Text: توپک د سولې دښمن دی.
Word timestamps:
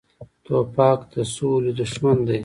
توپک 0.45 0.99
د 1.11 1.13
سولې 1.33 1.71
دښمن 1.79 2.17
دی. 2.27 2.39